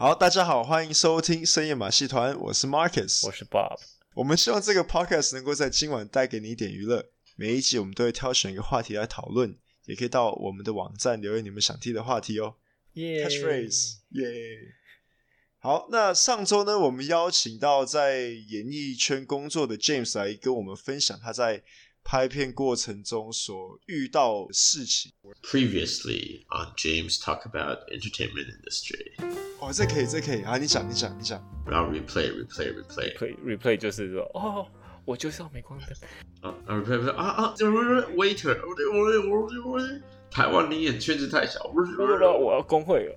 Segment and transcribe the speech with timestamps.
[0.00, 3.78] 好，大家好，欢迎收听深夜马戏团，我是 Marcus，我是 Bob。
[4.14, 7.10] 我们希望这个 Podcast 能够在今晚带给你一点娱乐。
[7.36, 9.54] 每一集我们都会挑选一个话题来讨论，
[9.84, 12.54] 也可以到我们的网站留言你们想听的话题哦。
[12.94, 14.32] 耶 Catchphrase，耶。
[15.58, 21.62] 好，那上周呢，我们邀请到在演艺圈工作的 James 来跟我们分享他在
[22.10, 25.12] 拍片过程中所遇到的事情。
[25.44, 29.12] Previously on James talk about entertainment industry。
[29.60, 30.58] 哦，这可以，这可以啊！
[30.58, 31.40] 你讲，你讲，你讲。
[31.64, 33.16] 然后 replay，replay，replay。
[33.16, 34.66] 可以 replay 就是说，哦，
[35.04, 35.88] 我就是要镁光灯。
[36.40, 39.80] 啊啊，replay，啊啊，waiter，我我我我，
[40.32, 43.16] 台湾你演圈子太小，我我我要工会了，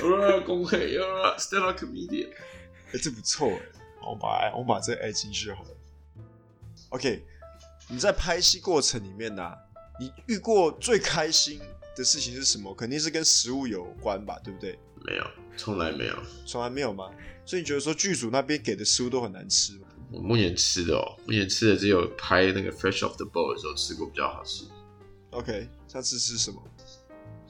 [0.00, 1.04] 我要工会要
[1.36, 2.30] ，stand up comedian。
[2.94, 3.60] 哎，这不错哎，
[4.00, 5.68] 我把我把这个爱进去好了。
[6.88, 7.22] OK，
[7.88, 9.54] 你在拍戏过程里面呢、啊，
[10.00, 11.60] 你遇过最开心
[11.94, 12.74] 的事情是什么？
[12.74, 14.78] 肯定是跟食物有关吧，对不对？
[15.04, 17.10] 没有，从来没有，从来没有吗？
[17.44, 19.88] 所以你觉得说剧组那边给的食物都很难吃吗？
[20.10, 24.64] 我目前吃的哦，目前吃的只有拍那个 Fresh Off the Boat 的时候吃过比较好吃。
[25.30, 26.62] OK，下次吃什么？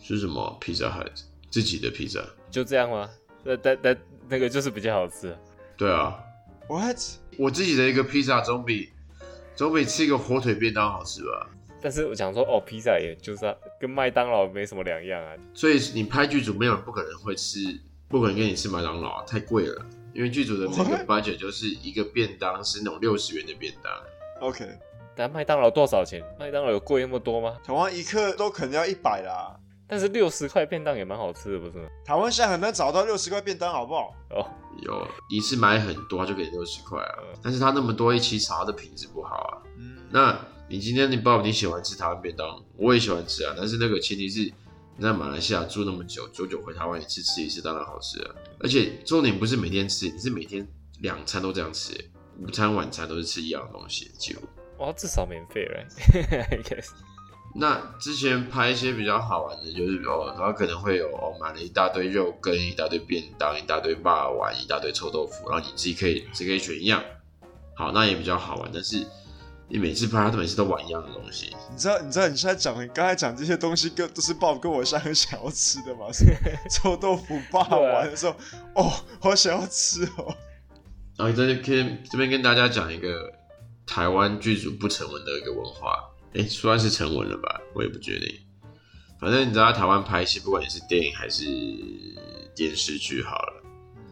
[0.03, 1.13] 吃什么？Pizza Hut
[1.51, 3.09] 自己的披萨，就这样吗？
[3.45, 3.97] 那那那
[4.31, 5.37] 那个就是比较好吃。
[5.77, 6.19] 对啊。
[6.69, 6.99] What？
[7.39, 8.94] 我自己的一个披萨总比。
[9.55, 11.51] 总比吃一个火腿便当好吃吧？
[11.81, 15.35] 但是我想说，哦，披萨也就是跟麦当劳没什么两样啊。
[15.53, 17.59] 所以你拍剧组，没有人不可能会吃，
[18.09, 19.87] 不可能跟你吃麦当劳啊，太贵了。
[20.15, 23.93] 因为剧组的那个 budget 就是一个便当是那种六十元的便当。
[24.41, 24.67] OK，
[25.15, 26.23] 但麦当劳多少钱？
[26.39, 27.59] 麦当劳有贵那么多吗？
[27.65, 29.55] 台湾一克都可能要一百啦。
[29.95, 31.89] 但是六十块便当也蛮好吃的，不是吗？
[32.05, 34.13] 台湾现在很难找到六十块便当，好不好？
[34.31, 34.45] 哦，
[34.83, 37.19] 有一次买很多，他就给六十块啊。
[37.41, 39.63] 但是他那么多一起炒，它的品质不好啊。
[39.79, 40.37] 嗯，那
[40.69, 43.55] 你今天你报你喜欢吃台湾便当，我也喜欢吃啊。
[43.57, 44.41] 但是那个前提是
[44.97, 48.35] 你在马来西亚住那么久，久久回台湾一次吃一次，当然好吃啊。
[48.59, 50.67] 而且重点不是每天吃，你是每天
[51.03, 51.95] 两餐都这样吃，
[52.41, 54.43] 午餐晚餐都是吃一样的东西，几乎。
[54.79, 55.87] 哇，至少免费了。
[57.57, 67.01] 那之前拍一些比较好玩的，就是哦，然后可能会有哦，买了一大堆肉羹，一大堆便当，一大堆霸丸，一大堆臭豆腐，然后你自己可以只可以选一样，
[67.77, 68.69] 好，那也比较好玩。
[68.75, 69.07] 但是
[69.69, 71.55] 你每次拍，他都每次都玩一样的东西。
[71.71, 76.07] 你知道，你知道你现在讲，你刚才讲这些东西，跟都是 Bob 跟我现在很想要吃的吗？
[76.69, 78.37] 臭豆腐、霸丸的时候，啊、
[78.75, 80.35] 哦，好想要吃哦。
[81.17, 83.33] 然后这边跟这边跟大家讲一个
[83.87, 86.11] 台湾剧组不成文的一个文化。
[86.35, 87.61] 哎，算是成文了吧？
[87.75, 88.29] 我也不确定。
[89.21, 91.45] 反正你知道，台湾拍戏，不管你是电影还是
[92.55, 93.63] 电视剧，好了，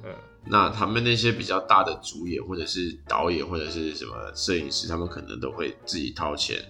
[0.05, 0.15] 嗯，
[0.47, 6.65] 那他们那些比较大的主演，或者是导演，或者是什么摄影师，他们可能都会自己掏钱，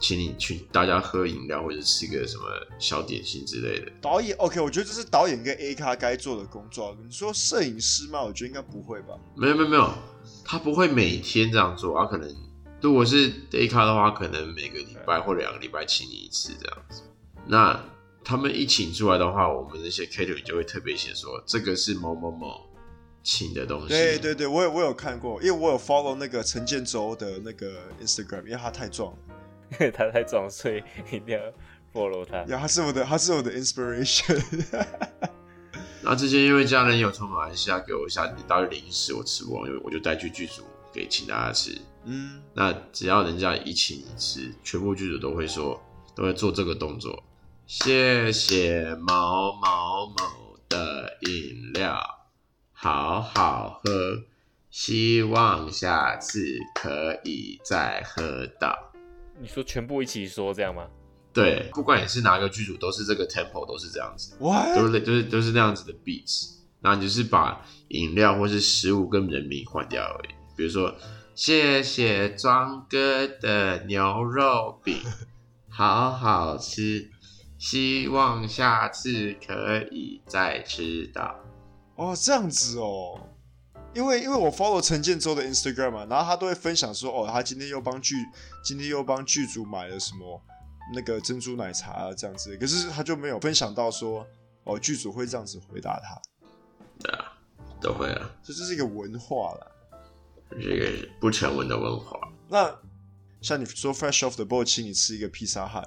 [0.00, 2.44] 请你去大家喝饮料，或者吃个什么
[2.78, 3.92] 小点心之类的。
[4.00, 6.96] 导演，OK，我觉得这是导演跟 A 咖该做的工作。
[7.04, 8.22] 你说摄影师吗？
[8.22, 9.18] 我觉得应该不会吧？
[9.34, 9.92] 没有，没有，没有，
[10.44, 12.34] 他不会每天这样做，他可能。
[12.80, 17.02] 如果是 A 咖的话，可能每个礼拜或两个礼拜请你一次这样子。
[17.46, 17.80] 那
[18.22, 22.60] 他们一请出来的话，我们那些 catering 就会特别写说，这个是某某某
[23.22, 23.88] 请的东西。
[23.88, 29.18] 对对对，我有我有看过，因为我有 follow 那个陈建州的那个 Instagram，因为他太壮了，
[29.92, 31.40] 他太壮，所以一定要
[31.94, 32.38] follow 他。
[32.44, 34.42] 呀，他是我的，他是我的 inspiration。
[36.02, 40.62] 那之前因为家人有从马来西亚给我一下一大堆零食，我吃不完，因为我就带去剧组
[40.96, 41.78] 给请大家吃。
[42.06, 45.80] 嗯，那只要人家一请你吃，全部剧组都会说，
[46.14, 47.22] 都会做这个动作。
[47.66, 52.00] 谢谢某某某的饮料，
[52.72, 54.22] 好好喝，
[54.70, 56.40] 希望下次
[56.74, 58.74] 可以再喝到。
[59.38, 60.86] 你说全部一起说这样吗？
[61.32, 64.34] 对，不管你是哪个剧组，都是这个 tempo，都是这样子。
[64.38, 64.74] What?
[64.74, 66.54] 都是都是都是那样子的 beats。
[66.80, 70.94] 那你就是把饮料或是食物跟人名换掉而已，比如说。
[71.36, 75.02] 谢谢庄哥的牛肉饼，
[75.68, 77.10] 好好吃，
[77.58, 81.38] 希望下次可以再吃到。
[81.96, 83.20] 哦，这样子哦，
[83.92, 88.16] 因为因为我 follow 陈建州的 Instagram 嘛，然后他都会分享说，哦，他今天又帮剧，
[88.64, 90.40] 今天又帮剧组买了什么
[90.94, 92.56] 那个珍珠奶茶啊，这样子。
[92.56, 94.26] 可是他就没有分享到说，
[94.64, 96.18] 哦，剧组会这样子回答他。
[96.98, 97.36] 对啊，
[97.78, 99.72] 都会啊，这就是一个文化了。
[100.50, 102.18] 这个不成文的文化。
[102.48, 102.74] 那
[103.40, 105.86] 像你说 fresh off the boat，请你吃一个披萨汉，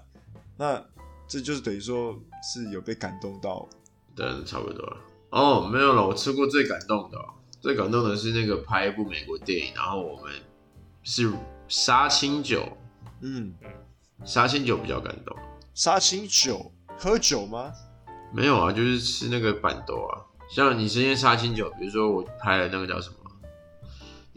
[0.57, 0.85] 那
[1.27, 3.67] 这就是等于说是有被感动到。
[4.15, 4.97] 对，差不多了。
[5.29, 7.17] 哦，没有了，我吃过最感动的，
[7.61, 10.33] 最感动的是那个拍一部美国电影，然后我们
[11.03, 11.31] 是
[11.67, 12.67] 杀青酒。
[13.21, 13.69] 嗯嗯，
[14.25, 15.35] 杀青酒比较感动。
[15.73, 17.71] 杀青酒喝酒吗？
[18.33, 20.25] 没有啊，就是吃那个板豆啊。
[20.49, 23.15] 像你今天杀青酒，比如说我拍了那个叫什么？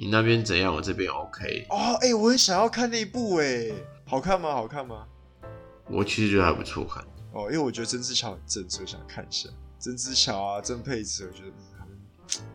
[0.02, 0.74] 你那边怎样？
[0.74, 1.64] 我这边 OK。
[1.70, 3.70] 哦，哎、欸，我很想要看那一部，哎，
[4.04, 4.50] 好看吗？
[4.50, 5.06] 好看吗？
[5.86, 7.00] 我其实觉得还不错看。
[7.32, 11.96] 哦，因为我觉得曾志乔很正，所以想看一下曾志乔啊，曾沛慈，我觉得他们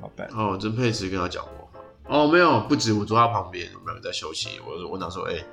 [0.02, 0.28] 好棒。
[0.32, 1.72] 哦，曾沛慈跟他讲过。
[2.10, 4.60] 哦，没有，不止，我坐他旁边，我们两个在休息。
[4.60, 5.46] 我说，我想说，哎、欸，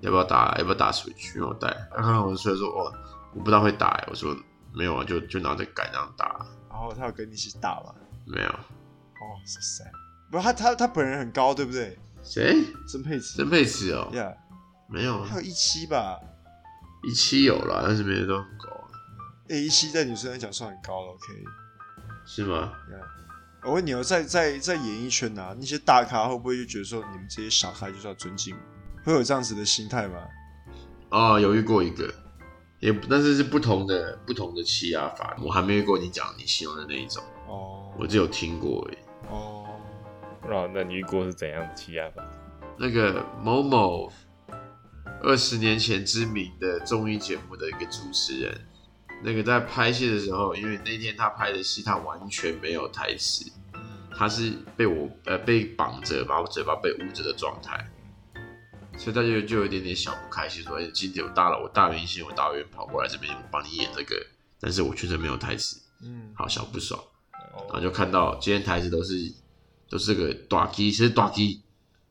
[0.00, 0.56] 要不要打？
[0.58, 1.36] 要不要打 Switch？
[1.36, 1.68] 因为我带。
[1.94, 2.92] 然后我就说，哦，
[3.32, 4.04] 我不知道会打。
[4.10, 4.36] 我说
[4.74, 6.44] 没有啊，就就拿着杆这样打。
[6.68, 7.94] 然后他有跟你一起打吗？
[8.26, 8.48] 没有。
[8.48, 9.92] 哦，so sad。
[10.30, 11.98] 不是他，他他本人很高，对不对？
[12.22, 12.64] 谁？
[12.86, 13.38] 曾沛慈。
[13.38, 14.10] 曾沛慈哦。
[14.12, 14.34] Yeah。
[14.88, 15.22] 没有。
[15.24, 16.18] 还有一七吧。
[17.08, 18.68] 一七有了，但是别人都很高。
[19.48, 21.44] 哎，一七在女生来讲算很高了，OK？
[22.26, 23.68] 是吗？Yeah。
[23.68, 28.56] 我问你哦，在在在演艺圈啊，那些大咖会不会就觉得说，你们这些小孩就是要尊敬，
[29.04, 30.16] 会有这样子的心态吗？
[31.10, 32.12] 哦，有遇过一个，
[32.80, 37.22] 也但是是不同的不同的欺压法，我还没遇过你讲你形容的那一种。
[37.46, 37.92] 哦。
[37.98, 38.98] 我只有听过哎。
[39.02, 39.07] 哦。
[40.48, 42.24] 那那你遇过是怎样的欺压法？
[42.78, 44.12] 那个某某。
[45.20, 48.60] 二十年前知名的综艺节目的一个主持人，
[49.20, 53.50] 那个在拍戏的时候，因为那天他拍的戏他完全没有台词，
[54.16, 57.84] 他是被我呃被绑着，把我嘴巴被捂着的状态，
[58.96, 64.14] 所以他就就有一点点小不开心，说：“哎，今天我大了，我大明星，我大老远跑过来这边帮你演这个，
[64.60, 67.02] 但是我确实没有台词，嗯，好小不爽。”
[67.66, 69.14] 然后就看到今天台词都是
[69.88, 71.62] 都是个短鸡，其实大鸡。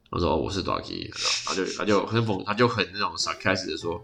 [0.09, 1.12] 我说我是短剧，
[1.45, 4.01] 然后他就他就很讽，他就很那种 sarcastic 的说，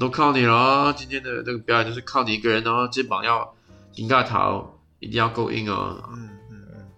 [0.00, 3.54] 都靠你了，今天的这个表演就是靠你一个人哦，肩膀要
[3.92, 6.02] 顶个头，一定要够硬哦。
[6.08, 6.88] 嗯嗯嗯。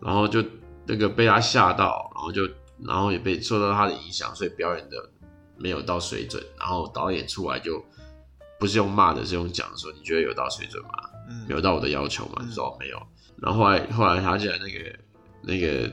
[0.00, 0.44] 然后就
[0.84, 2.46] 那个被他吓到，然后就
[2.80, 5.10] 然后也被受到他的影响，所以表演的
[5.56, 6.44] 没有到水准。
[6.58, 7.82] 然后导演出来就
[8.60, 10.90] 不是用骂的，是用讲说你觉得有到水准吗？
[11.30, 11.46] 嗯。
[11.48, 12.44] 有到我的要求吗？
[12.46, 13.02] 就说没有。
[13.38, 14.94] 然后后来后来他竟然那个。
[15.42, 15.90] 那个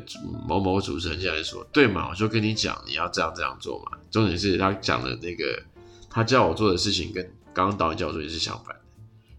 [0.48, 3.98] 某某主持人进来说：“对嘛，我就跟你讲，你要这样这样做嘛。
[4.12, 5.62] 重点是他讲的那个，
[6.10, 7.24] 他叫我做的事情跟
[7.54, 8.82] 刚刚导演叫我做也是相反的。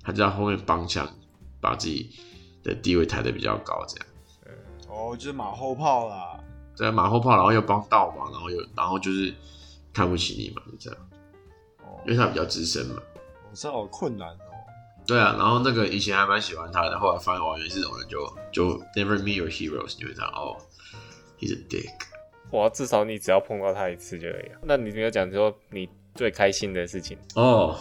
[0.03, 1.09] 他就在后面帮腔，
[1.61, 2.11] 把自己
[2.63, 4.07] 的地位抬得比较高，这样。
[4.89, 6.41] 哦，就是马后炮啦。
[6.77, 9.33] 对，马后炮，然后又帮倒忙，然后又然后就是
[9.93, 11.01] 看不起你嘛，就这样。
[11.85, 12.97] 哦，因为他比较资深嘛。
[12.97, 14.37] 哦，这好困难。”
[15.11, 20.57] 对啊，然后那个以前还蛮喜欢他的，后来发现哇，原来这种人就就 never meet your heroes，你会这样哦
[21.41, 21.91] ，he's a dick。
[22.53, 24.61] 哇，至少你只要碰到他一次就可以了。
[24.63, 27.77] 那你没有讲说你最开心的事情哦？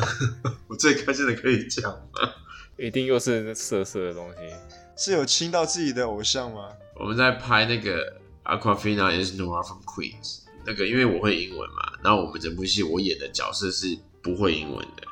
[0.68, 2.30] 我最开心的可以讲吗？
[2.76, 4.54] 一定又是色色的东西？
[4.98, 6.68] 是有亲到自己的偶像吗？
[6.96, 15.02] 我们在拍那个 Awkwafina is Nora from Queens，那个因为我会英文嘛，然后我们整部戏我演的角色是不会英文的。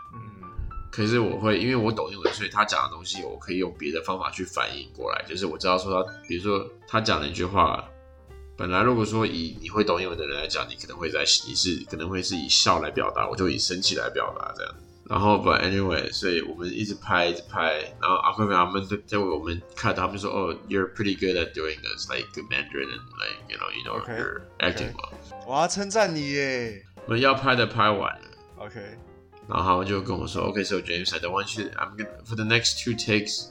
[0.94, 5.24] 可是我会，因为我懂英文，所以他讲的东西我可以用别的方法去反应过来。
[5.26, 7.84] 就是我知道说他，比如说他讲了一句话，
[8.56, 14.72] 本来如果说以你会懂英文的人来讲，你可能会在你是可能会是以笑来表达，我就以生气来表达这样。
[15.10, 24.16] 然后，but anyway，所以我们一直拍一直拍，然后阿坤他们在在为我们看，他们说哦，you're pretty good at doing this like Mandarin and like you know you know okay,
[24.16, 25.10] you're acting well。
[25.44, 26.84] 我要称赞你耶！
[27.06, 28.28] 我们要拍的拍完了
[28.58, 28.80] ，OK。
[29.47, 31.69] 然后他们就跟我说：“Okay, so James, I don't want you.
[31.71, 33.47] I'm gonna for the next two takes,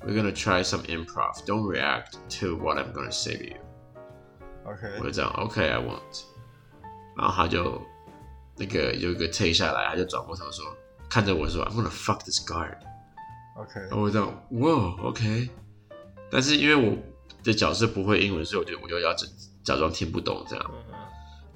[0.00, 1.44] we're gonna try some improv.
[1.44, 3.56] Don't react to what I'm gonna say to you.”
[4.64, 6.22] OK，我就这样：“Okay, I won't.”
[7.16, 7.82] 然后他就
[8.56, 10.64] 那个有一个 take 下来，他就转过头说，
[11.10, 12.78] 看着我说：“I'm gonna fuck this guard.”
[13.56, 15.50] OK，然后我这样：“哇，OK。”
[16.30, 16.96] 但是因为我
[17.44, 19.26] 的角色不会英文，所以我就我就要假
[19.62, 20.70] 假装听不懂这样。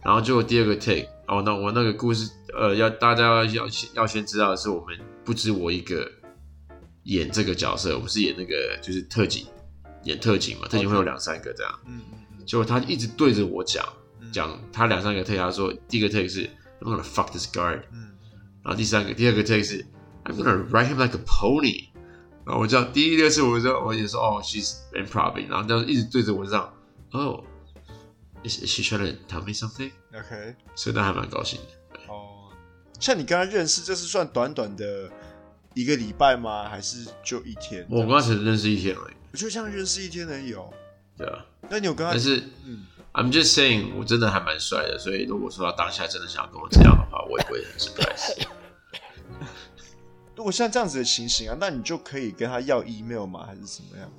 [0.03, 6.09] 然后就第二个 take，哦，那我那个故事，呃，要大家要要先要先知道的是，我们不止我一个
[7.03, 9.45] 演这个角色，我们是演那个就是特警，
[10.03, 11.79] 演特警嘛，特警会有两三个这样。
[11.85, 12.45] 嗯嗯。
[12.45, 13.85] 结果他一直对着我讲，
[14.31, 16.49] 讲他两三个 take，他说第一个 take 是
[16.81, 18.09] I'm gonna fuck this guard，嗯，
[18.63, 19.85] 然后第三个第二个 take 是
[20.25, 21.89] I'm gonna ride him like a pony，
[22.43, 26.73] 然后我知道第一个是我说我也说哦，she's improving，然后就一直对着我这样，
[27.11, 27.43] 哦。
[28.43, 29.91] Is she trying to tell me something?
[30.13, 31.99] OK，所以他还蛮高兴的。
[32.07, 32.49] 哦，
[32.99, 35.09] 像你跟他认识，这是算短短的
[35.75, 36.67] 一个礼拜吗？
[36.67, 37.85] 还是就一天？
[37.89, 39.13] 我刚才认识一天而已。
[39.31, 40.73] 我就这样认识一天而已哦。
[41.15, 41.45] 对啊。
[41.69, 42.13] 那你有跟他？
[42.13, 44.97] 但是，嗯，I'm just saying，我真的还蛮帅的。
[44.97, 48.43] 所以如果说他当下真的想要跟我这样的话，我也不会很 surprise。
[50.35, 53.45] 如果像这样子的情形啊，那你就可以跟他要 email 吗？
[53.45, 54.11] 还是怎么样？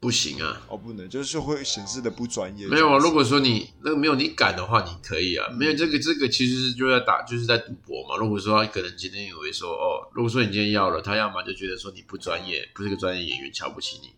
[0.00, 2.68] 不行啊，哦，不能，就是会显示的不专业。
[2.68, 5.48] 没有啊，如果说你那个没有你敢的话，你可以啊。
[5.58, 8.16] 没有这个，这个其实是就在打，就是在赌博嘛。
[8.16, 14.10] 如果说他可能今天以为说，哦，如果说你今天要了，他要么就觉得说你不专业，不是个专业演员，瞧不起你。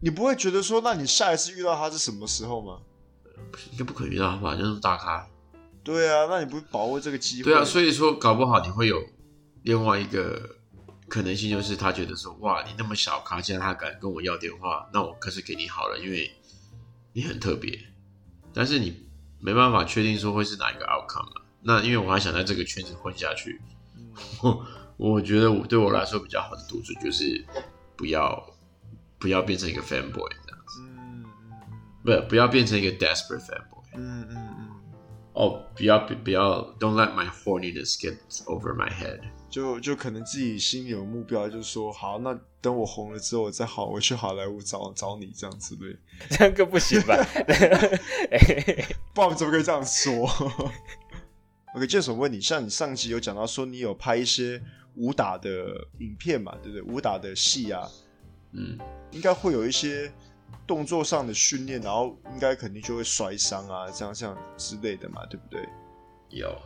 [0.00, 2.80] 你不会觉得说，那你下一次遇到他是什么时候吗？
[3.70, 4.54] 应该不可能遇到他吧？
[4.54, 5.26] 就那么大咖。
[5.82, 7.44] 对啊，那你不把握这个机会？
[7.44, 9.02] 对啊，所以说搞不好你会有
[9.62, 10.56] 另外一个。
[11.12, 16.32] 可能性就是他觉得说，哇，你那么小咖，既然他敢跟我要电话，那我可是给你好了，因为
[17.12, 17.78] 你很特别。
[18.54, 19.06] 但是你
[19.38, 21.42] 没办法确定说会是哪一个 outcome 啊。
[21.60, 23.60] 那因为我还想在这个圈子混下去，
[24.42, 24.66] 我
[24.96, 27.44] 我觉得我对我来说比较好的赌注就是
[27.94, 28.42] 不要
[29.18, 31.24] 不要变成一个 fanboy 这样子，嗯
[32.06, 34.68] 嗯，不不要变成一个 desperate fanboy，嗯嗯嗯，
[35.34, 38.16] 哦，不要不要，don't let my horniness get
[38.46, 39.20] over my head。
[39.52, 45.94] 就就可能自己心里有目标，就是说好，那等我红了之后，我再好，我去好莱坞找找你这样子，对？
[46.30, 47.14] 这样更不行吧？
[49.12, 50.26] 不然怎么可以这样说
[51.74, 54.58] ？OK，接着我问你，像你上集有讲到说你有拍一些
[54.96, 56.82] 武打的影片嘛，对不对？
[56.82, 57.86] 武打的戏啊，
[58.52, 58.78] 嗯，
[59.10, 60.10] 应该会有一些
[60.66, 65.68] 动作上的训练，然后应该肯定就会摔伤啊，这样这样之类的嘛，对不对？
[66.30, 66.58] 有，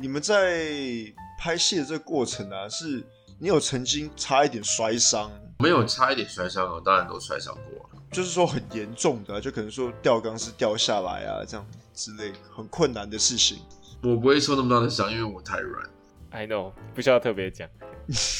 [0.00, 1.14] 你们在。
[1.42, 3.02] 拍戏的这个过程啊，是
[3.38, 5.32] 你有曾经差一点摔伤？
[5.58, 7.88] 没有差一点摔伤，啊当然都摔伤过。
[8.12, 13.60] 就是说很严重的，就可能说吊钢丝掉下来啊，这样之类很困难的事情。
[14.02, 15.88] 我不会受那么大的伤，因为我太软。
[16.28, 17.66] I know，不需要特别讲。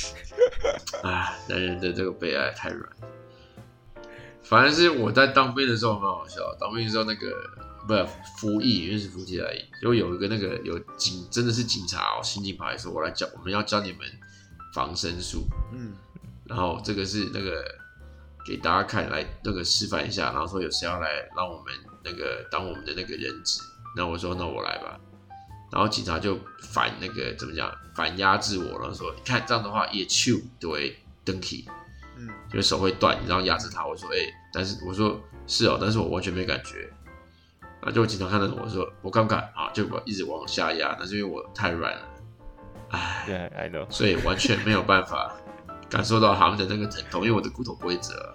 [1.02, 2.92] 哎，男人的这个悲哀太软。
[4.42, 7.26] 反正是我在当兵的时候很好笑，当兵的时候那个。
[7.86, 8.06] 不是
[8.38, 9.64] 服役，因为是服役而已。
[9.82, 14.00] 就有一个那个有警，真的是警察哦，新进跑来说，我来教，我们要教你们
[14.74, 15.46] 防身术。
[15.72, 15.92] 嗯，
[16.44, 17.64] 然后这个是那个
[18.46, 23.60] 给大家看，来那个示范一下，然后说有谁要来让我们那个当我们的那个人质？
[23.96, 24.98] 那我说那我来吧。
[25.72, 26.38] 然后警察就
[26.72, 31.64] 反那个怎么讲，反压制我，然后说你看这样的话也去对登起，
[32.16, 33.86] 嗯，就是手会断，你知道压制他。
[33.86, 36.92] 我说哎、欸，但是我说是哦，但是我完全没感觉。
[37.80, 37.90] 啊！
[37.90, 39.70] 就我经常看到我说我敢不敢啊？
[39.72, 42.02] 就我一直往下压，那是因为我太软了，
[42.90, 45.34] 哎，对，I know，所以完全没有办法
[45.88, 48.34] 感受到他们的那个疼痛，因为我的骨头不会折。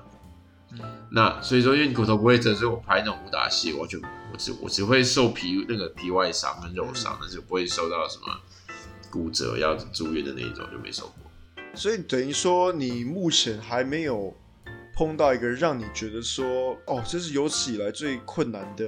[0.72, 0.80] 嗯，
[1.12, 4.00] 那所以说，因为你骨头不会折，所以我拍那种武打戏，我就
[4.32, 8.26] 我只我只会受皮那个皮外伤跟肉伤，但是不会受到什么
[9.12, 11.32] 骨折要住院的那一种，就没受过。
[11.76, 14.36] 所以等于说，你目前还没有。
[14.96, 18.86] 碰到一个让你觉得说，哦，这是有史以来最困难的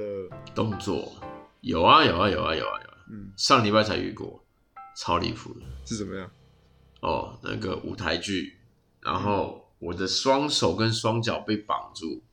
[0.56, 1.14] 动作，
[1.60, 4.42] 有啊有啊有啊有啊有啊，嗯，上礼拜才遇过，
[4.96, 6.32] 超离谱的，是怎么样？
[7.02, 8.58] 哦，那个舞台剧，
[9.02, 12.24] 然后我的双手跟双脚被绑住，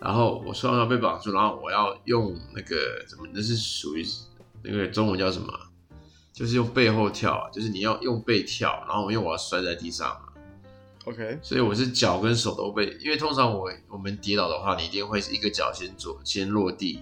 [0.00, 4.04] 然后我双脚被绑住，然后我要用那个什么，那是属于
[4.64, 5.52] 那个中文叫什么？
[6.32, 10.20] 就是用背后跳，就是你要用背跳，然后因为我要摔在地上。
[11.04, 16.98] OK，所以我是脚跟手都被，因为通常我我们跌倒的话，你一定会是一个脚先左先落地，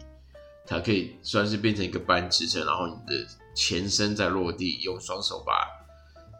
[0.67, 5.69] 它可以算是变成一个扳支撑，然后你的前身再落地，用双手把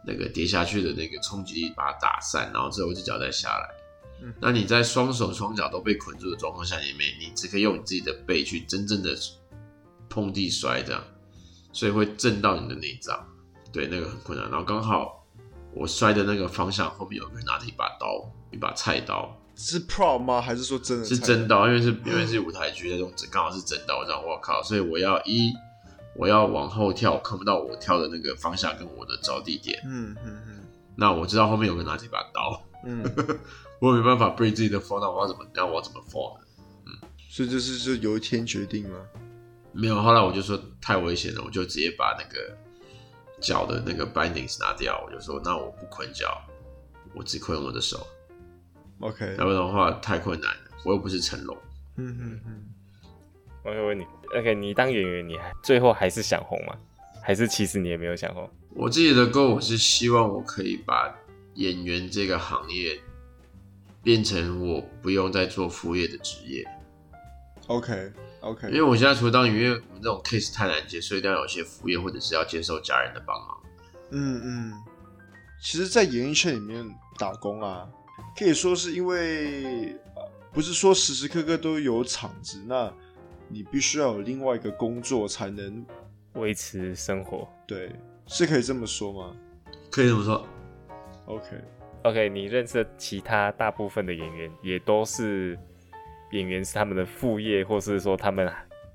[0.05, 3.69] 那个跌下去的那个冲击力把它打散，然后之后一只脚再下来。
[4.21, 9.17] 嗯，那你在双手双脚都被捆住的状况下，里面你只可以用你自己的背去真正的
[10.09, 11.01] 碰地摔这样，
[11.71, 13.25] 所以会震到你的内脏，
[13.71, 14.49] 对，那个很困难。
[14.49, 15.22] 然后刚好。
[15.75, 20.39] 我摔的那个方向后面有个人拿着一把刀，一把菜刀，是 prop 吗？
[20.39, 21.05] 还是说真的？
[21.05, 24.61] 是真刀，因为是因为是舞台剧那种，刚好是真刀，这样我靠！
[24.61, 25.51] 所以我要一，
[26.15, 29.81] 我要往后跳，看不到我跳的那个方向跟我的着地点。
[29.85, 30.65] 嗯嗯嗯。
[30.95, 33.03] 那我知道后面有个人拿着一把刀，嗯，
[33.81, 35.43] 我没办法 break 自己的 fall，那我要怎么？
[35.55, 36.45] 那我要怎么 fall 呢？
[36.85, 38.97] 嗯，所以这是就由天决定吗？
[39.71, 42.57] 没有，后来我就说太危险了，我就直接把那个。
[43.43, 46.41] 脚的那个 bindings 拿掉，我就说那我不捆脚，
[47.13, 48.07] 我只捆我的手。
[49.01, 51.55] OK，要不然的话太困难了，我又不是成龙。
[51.97, 52.65] 嗯嗯嗯。
[53.63, 56.75] 我会问你，OK，你当演员，你还最后还是想红吗？
[57.21, 58.49] 还是其实你也没有想红？
[58.69, 61.13] 我自己的 goal 我是希望我可以把
[61.55, 62.99] 演员这个行业
[64.01, 66.67] 变成我不用再做副业的职业。
[67.67, 68.11] OK。
[68.41, 73.57] OK，因为我现在除了当演员，我们这种 case 太难接，所以一定要有些副业，或者是要接受家人的帮忙。
[74.11, 74.73] 嗯嗯，
[75.61, 76.85] 其实，在演艺圈里面
[77.17, 77.87] 打工啊，
[78.37, 79.95] 可以说是因为
[80.51, 82.91] 不是说时时刻刻都有场子，那
[83.47, 85.85] 你必须要有另外一个工作才能
[86.33, 87.47] 维持生活。
[87.65, 87.95] 对，
[88.27, 89.33] 是可以这么说吗？
[89.89, 90.45] 可以这么说。
[91.27, 91.47] OK
[92.03, 95.57] OK，你认识的其他大部分的演员也都是
[96.33, 98.51] 演员是他们的副业，或是说他们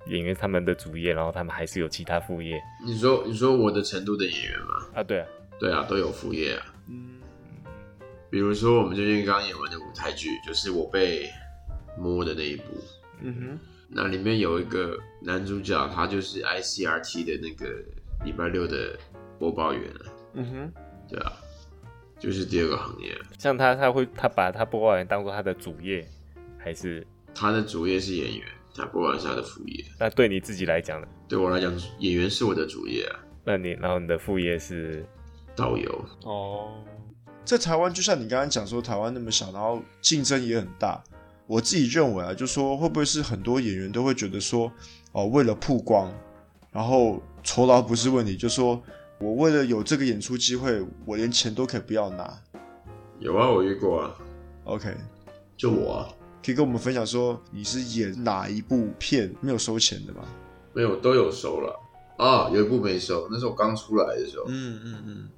[0.06, 2.60] 演员他们的主业，然后他们还是有其他副业？
[2.84, 4.86] 你说你说我的成都的演员吗？
[4.94, 5.26] 啊，对啊，
[5.58, 6.66] 对啊，都有副业啊。
[6.88, 7.20] 嗯，
[8.28, 11.30] 比如说我们最近刚演完的舞台剧，就是我被
[11.96, 12.64] 摸的那一部。
[13.20, 17.72] 嗯哼，那里面有一个男主角，他就是 ICRT 的那个
[18.24, 18.98] 礼拜六的
[19.38, 20.00] 播报员啊。
[20.34, 20.72] 嗯哼，
[21.08, 21.32] 对啊，
[22.18, 23.16] 就是第二个行业。
[23.38, 26.06] 像他，他会他把他播报员当做他的主业，
[26.58, 27.06] 还是
[27.40, 29.84] 他的主业是演员，他播报员是他的副业。
[29.98, 31.06] 那对你自己来讲呢？
[31.28, 33.20] 对我来讲，演员是我的主业啊。
[33.44, 35.06] 那你然后你的副业是
[35.54, 36.82] 导游哦。
[37.44, 41.02] 在台湾，就像你刚刚讲说，台湾那么小，然后竞争也很大。
[41.46, 44.70] 我自己认为啊，就说会不会是很多演员都会觉得说，
[45.12, 46.12] 哦，为了曝光，
[46.72, 48.82] 然后酬劳不是问题，就说
[49.18, 52.38] 我为了有这个演出机会，我连钱都可以不要拿。
[53.20, 54.14] 有啊，我遇过啊。
[54.64, 54.94] OK，
[55.56, 56.08] 就我啊，
[56.48, 60.22] 可以跟我们分享说你是演哪一部片没有收钱的吗？
[60.72, 61.78] 没有，都有收了
[62.16, 64.46] 啊，有一部没收，那是我刚出来的时候。
[64.48, 65.28] 嗯嗯嗯。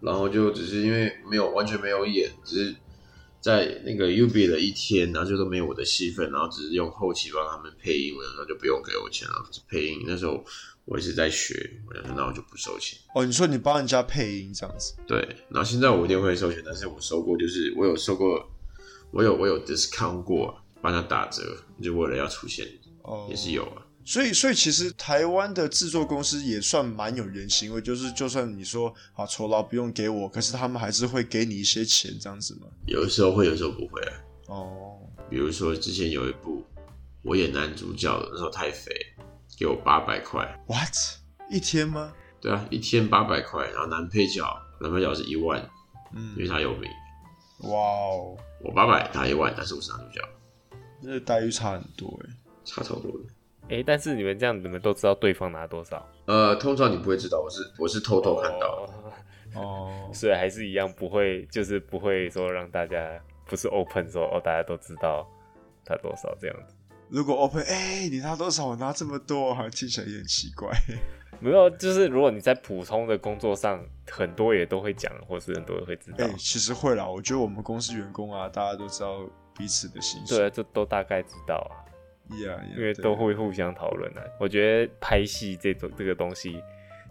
[0.00, 2.76] 然后就只是因为没有完全没有演，只是。
[3.40, 9.44] 在那个 UB 的一天，然后就都没有我的戏份，然后只是用后期帮他们配音，然后就不用给我钱了。
[9.68, 10.44] 配音那时候
[10.84, 12.96] 我一直在学，我想说那我就不收钱。
[13.16, 14.94] 哦，你说你帮人家配音这样子？
[15.08, 18.48] 对，然后现在我一定会收钱，但是我收过，就是我有收过，
[19.12, 21.42] 我有我有 discount 过，帮他打折，
[21.82, 22.66] 就为了要出现，
[23.02, 23.82] 哦，也是有啊。
[24.04, 32.66] 所以，所以其实台湾的制作公司也算蛮有人情味，就是就算你说啊酬劳不用给我，可是他们还是会给你一些钱这样子吗？
[32.86, 34.12] 有的时候会，有时候不会啊。
[34.48, 34.98] 哦，
[35.30, 36.64] 比如说之前有一部
[37.22, 38.92] 我演男主角的，那时候太肥，
[39.56, 40.44] 给我八百块。
[40.66, 40.94] What？
[41.50, 42.12] 一天吗？
[42.40, 44.44] 对啊，一天八百块，然后男配角，
[44.80, 45.64] 男配角是一万，
[46.12, 46.90] 嗯，因为他有名。
[47.60, 50.20] 哇哦，我八百，打一万，但是我是男主角，
[51.00, 52.30] 那待遇差很多哎，
[52.64, 53.18] 差超多的。
[53.64, 56.06] 哎、欸，但是你们这样，你们都知道对方拿多少？
[56.26, 58.88] 呃，通常你不会知道，我是我是偷偷看到
[59.54, 65.28] 哦， 所以还是一样，不会就是不会说让大家不是 open 说哦，大家都知道
[65.84, 66.74] 他多少这样子。
[67.08, 68.66] 如果 open，哎、欸，你拿多少？
[68.66, 70.70] 我拿这么多，好像听起来有点奇怪。
[71.42, 76.24] 没有，就是如果你在普通的工作上，很多也都会讲，或是很多人会知道。
[76.24, 81.82] 哎、欸，其实会啦，我觉得我们公司员工啊，大家都知道彼此的薪水，对，这都大概知道啊。
[82.30, 84.32] Yeah, yeah, 因为都会互相讨论的。
[84.38, 86.62] 我觉得拍戏这种这个东西，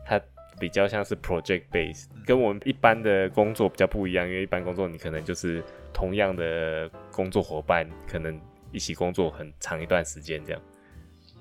[0.05, 0.19] 它
[0.59, 4.25] 比较像是 project base，跟我们一般的工作比较不一样。
[4.25, 5.61] 因为一般工作你可能就是
[5.93, 8.39] 同样的工作伙伴，可能
[8.71, 10.61] 一起工作很长一段时间这样。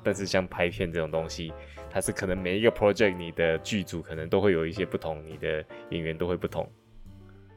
[0.03, 1.53] 但是像拍片这种东西，
[1.91, 6.71] 它是可能每一个 project 你的剧组可能都会有一些不同，你的演员都会不同。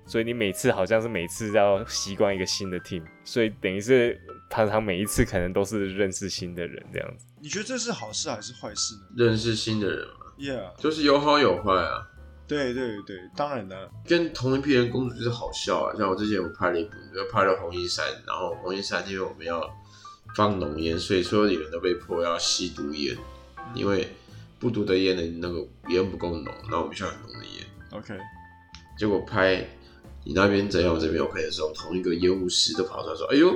[0.05, 7.25] 所以你每次好像是每次要习惯一个新的 team，所以等于是常常每一次可能都是认识新的人这样子。
[7.39, 9.01] 你觉得这是好事还是坏事呢？
[9.15, 12.09] 认识新的人嘛，Yeah，就是有好有坏啊。
[12.45, 13.89] 对对对，当然的。
[14.05, 19.61] 跟同一批人工作就是好笑啊，像我之前我拍了一部，就拍了红衣山，然后红衣山因为我们要
[20.35, 23.17] 放浓烟，所以所有演员都被迫要吸毒烟，
[23.57, 24.07] 嗯、因为
[24.59, 27.65] 不毒的烟的那个烟不够浓，那我们需要很浓的烟。
[27.91, 28.17] OK，
[28.97, 29.65] 结果拍。
[30.25, 30.93] 你那边怎样？
[30.93, 33.53] 我这边 OK 的时候，同一个烟雾师都跑出来说：“哎呦，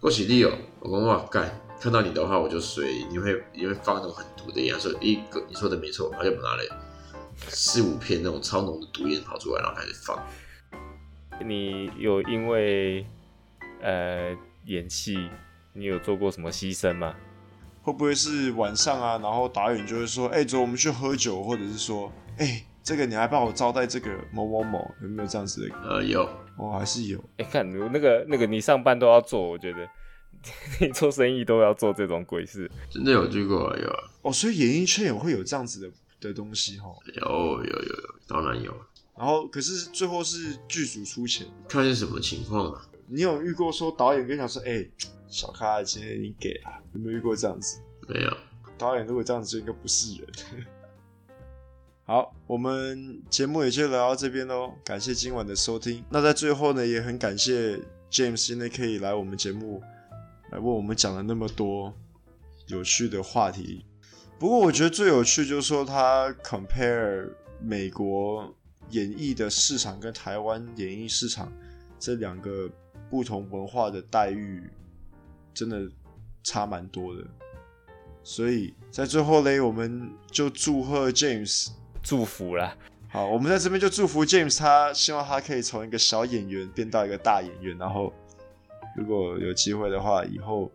[0.00, 1.60] 郭喜利哦！”我说：“哇，干！
[1.78, 6.62] 看到你的话，我就随你会你会放那种很毒的烟，说一个你说的没错，他就拿了
[7.36, 10.18] 四五片那种超浓的毒烟跑出来，然后开始放。”
[11.44, 13.04] 你有因为
[13.82, 14.34] 呃
[14.64, 15.28] 演戏，
[15.72, 17.14] 你有做过什么牺牲吗？
[17.82, 19.18] 会不会是晚上啊？
[19.18, 25.74] 然后导演就会说：“哎、欸，走，我们去喝酒。”或者是说：“哎、欸。”这个你还帮我招待这个某某某，有没有这样子的？
[25.84, 27.16] 呃，有，哦，还是有。
[27.36, 29.88] 哎、欸，看那个那个，你上班都要做，我觉得
[30.84, 33.98] 你做生意都要做这种鬼事，真的有遇过，有啊。
[34.22, 36.88] 哦，所以演艺圈也会有这样子的的东西哈？
[37.14, 38.74] 有有有有，当然有。
[39.16, 42.82] 然后可是最后是剧组出钱，看是什么情况啊？
[43.06, 44.90] 你有遇过说导演跟你讲说，哎、欸，
[45.28, 46.80] 小咖今天你给啊？
[46.94, 47.80] 有没有遇过这样子？
[48.08, 48.36] 没有。
[48.78, 50.66] 导演如果这样子就应该不是人。
[52.04, 54.72] 好，我们节目也就聊到这边喽。
[54.84, 56.04] 感谢今晚的收听。
[56.10, 57.78] 那在最后呢，也很感谢
[58.10, 59.80] James 今天可以来我们节目，
[60.50, 61.94] 来为我们讲了那么多
[62.66, 63.86] 有趣的话题。
[64.38, 68.52] 不过我觉得最有趣就是说，他 compare 美国
[68.90, 71.52] 演艺的市场跟台湾演艺市场
[72.00, 72.68] 这两个
[73.12, 74.70] 不同文化的待遇，
[75.52, 75.86] 真的
[76.42, 77.22] 差蛮多的。
[78.24, 81.68] 所以在最后嘞，我们就祝贺 James。
[82.02, 82.76] 祝福啦，
[83.10, 88.12] 好，我们在这边就祝福 James，他希望他可以从一个小演员变到一个大演员，然后
[88.96, 90.72] 如果有机会的话，以后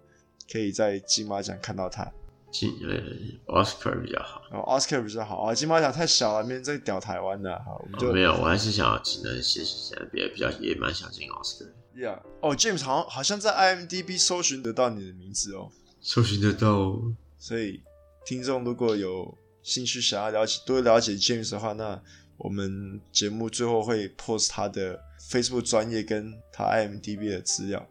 [0.50, 2.10] 可以在金马奖看到他。
[2.50, 4.42] 金呃，Oscar 比较好。
[4.52, 7.54] 哦，Oscar 比较好啊，金马奖太小了，没人在屌台湾的。
[7.66, 11.68] 好，我们就、哦、没有，我还是想要请人谢谢别比较也蛮想进 Oscar。
[11.98, 17.16] Yeah，哦，James 好像好像在 IMDB 搜寻得到你的名字哦，搜寻得到、哦。
[17.40, 17.82] 所以
[18.24, 22.00] 听众如果有兴趣想要了解多了解 James 的话，那
[22.38, 27.84] 我们节目最后会 post 他的 Facebook 专业跟他 IMDB 的资料。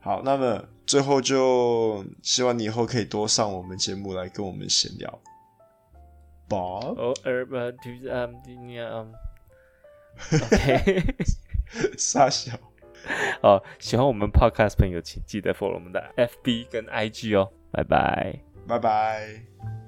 [0.00, 5.20] 好，那么最后就希望你以后可以多上我们节目来跟我们闲聊。
[6.48, 8.76] Bob，哦，二八 two 三零
[10.32, 11.14] OK，
[11.96, 12.52] 傻笑。
[13.40, 17.50] 好，喜欢我们 Podcast 朋友，请记得 follow 我们的 FB 跟 IG 哦。
[17.72, 19.79] 拜拜，拜拜。